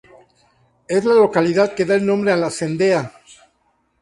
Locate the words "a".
2.31-2.35